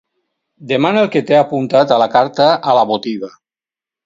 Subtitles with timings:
[0.71, 3.31] Demana el que t'he apuntat a la carta a la botiga.